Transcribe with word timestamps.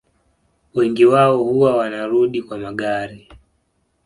Wengi 0.73 1.05
wao 1.05 1.37
huwa 1.43 1.75
wanarudi 1.77 2.41
kwa 2.43 2.57
magari 2.57 3.29